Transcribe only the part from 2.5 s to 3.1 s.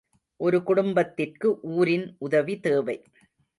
தேவை.